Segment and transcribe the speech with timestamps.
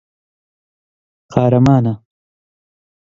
[1.33, 1.93] قارەمانە.